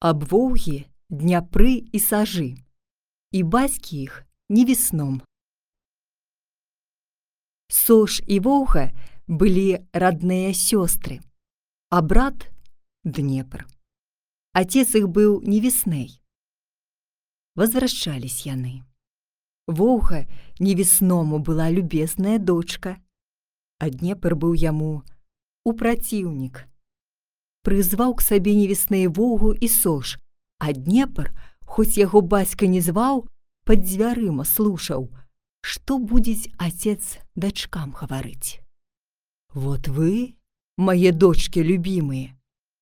[0.00, 2.56] аб воўгі, дняпры і сажы,
[3.32, 5.20] і бацькі іх не весном.
[7.70, 8.90] Сош і воўга
[9.28, 11.20] былі родныя сёстры,
[11.90, 12.50] а брат
[13.04, 13.66] Днепр.
[14.52, 16.20] Отец их был не весней.
[17.54, 18.84] Возвращались яны.
[19.66, 20.26] Воўга
[20.58, 23.00] невесному была любезная дочка,
[23.78, 25.04] а Днепр быў яму
[25.64, 26.66] у праціўнік.
[27.64, 30.18] Прызваў к сабе невесныя воўгу і сош,
[30.58, 31.32] а Днепр,
[31.64, 33.28] хоць яго бацька не зваў,
[33.64, 35.10] пад дзвярыма слушаў,
[35.60, 38.60] што будзе отец дачкам гаварыць.
[39.52, 40.36] Вот вы,
[40.76, 42.36] мои дочки любимые,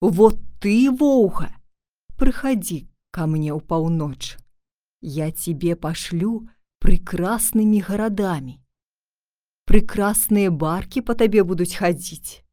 [0.00, 1.54] вот ты, воўга,
[2.16, 4.36] приходи ко мне у полночь.
[5.00, 6.48] Я тебе пошлю
[6.80, 8.60] прекрасными городами.
[9.66, 12.44] Прекрасные барки по тебе будут ходить.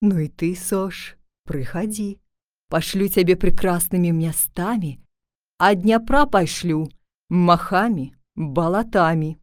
[0.00, 2.20] Ну и ты, Сош, приходи.
[2.68, 5.02] Пошлю тебе прекрасными местами,
[5.58, 6.90] а Днепра пошлю
[7.28, 9.40] махами, болотами.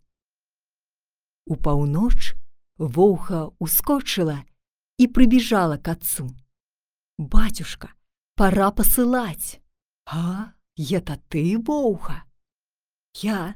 [1.46, 2.36] У паўноч
[2.78, 4.44] Воўха ускочила
[4.98, 6.30] и прибежала к отцу.
[7.18, 7.94] «Батюшка,
[8.36, 9.62] пора посылать!»
[10.06, 12.26] «А, это ты, Воуха?»
[13.14, 13.56] «Я!»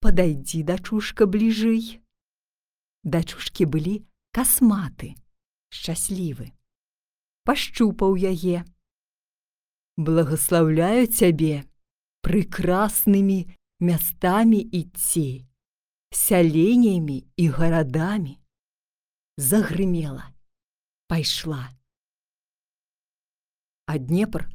[0.00, 2.00] «Подойди, дочушка, ближей!»
[3.04, 5.14] Дачушкі былі касматы,
[5.68, 6.52] шчаслівы.
[7.44, 8.64] Пашчупаў яе.
[9.96, 11.64] Благословляю цябе
[12.22, 15.46] прекрасными местами идти,
[16.10, 18.40] сялениями и городами.
[19.36, 20.32] Загрымела,
[21.06, 21.68] пайшла.
[23.86, 24.48] А Днепр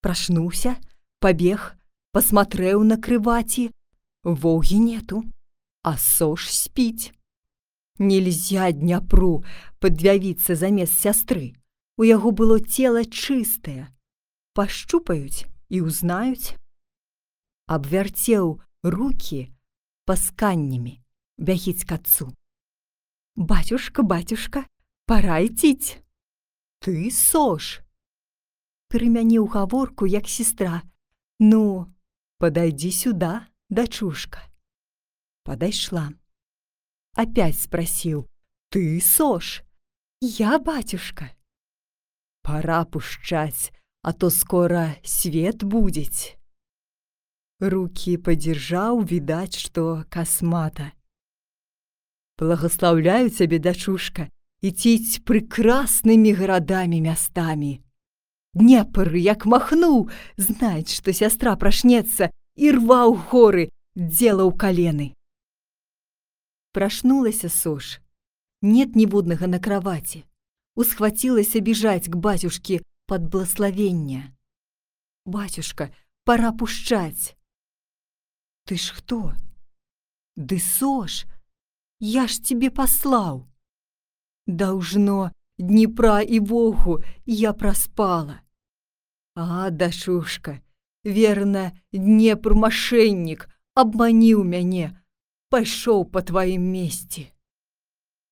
[0.00, 0.76] проснулся,
[1.20, 1.76] побег,
[2.12, 3.70] посмотрел на крываті.
[4.24, 5.24] Волги нету,
[5.82, 7.12] а Сош спить.
[7.98, 9.44] Нельзя Дняпру
[9.78, 11.54] подвявіцца замест сястры.
[11.97, 13.89] У яго было тело чыстае.
[14.53, 16.53] Пашчупаюць і ўзнаюць.
[17.65, 19.49] Абвярцеў руки
[20.05, 21.01] пасканнямі,
[21.37, 22.31] бягіць к отцу.
[23.35, 24.65] «Батюшка, батюшка,
[25.05, 26.01] пора идтить!»
[26.79, 27.81] «Ты, Сош!»
[28.87, 30.81] Перемяніў гаворку, як сестра.
[31.39, 31.93] «Ну,
[32.37, 34.41] подойди сюда, дочушка!»
[35.43, 36.13] Подошла.
[37.13, 38.29] Опять спросил.
[38.69, 39.63] «Ты, Сош?»
[40.21, 41.36] «Я, батюшка!»
[42.47, 43.75] пора пушчаць,
[44.07, 46.39] а то скора свет будзець.
[47.59, 50.93] Рукі падзяржаў, відаць, што касмата.
[52.39, 54.29] Благаслаўляю цябе, дачушка,
[54.63, 57.81] іціць прыкраснымі гарадамі мястамі.
[58.55, 65.11] Дняпр, як махнуў, знаць, што сястра прашнецца і рваў горы, дзелаў калены.
[66.71, 67.99] Прашнулася сош,
[68.61, 70.23] нет ніводнага на краваці.
[70.77, 74.37] Усхватилась бежать к батюшке под благословение.
[75.25, 75.91] «Батюшка,
[76.23, 77.35] пора пущать!»
[78.63, 79.33] «Ты ж кто?»
[80.35, 81.25] «Да Сош,
[81.99, 83.47] я ж тебе послал!»
[84.45, 88.41] «Должно, Днепра и Волгу я проспала!»
[89.33, 90.61] «А, дашушка,
[91.03, 95.03] верно, Днепр мошенник, обманил мяне,
[95.49, 97.33] пошел по твоим месте!»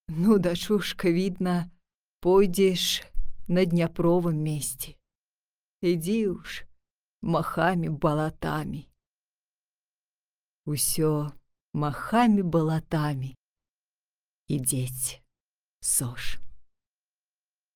[0.08, 1.72] «Ну, дашушка, видно,
[2.26, 3.04] пойдешь
[3.48, 4.98] на Днепровом месте.
[5.82, 6.66] Иди уж
[7.22, 8.90] махами болотами.
[10.66, 11.34] Усё
[11.74, 13.36] махами болотами.
[14.48, 15.22] Ідзець,
[15.82, 16.40] сош.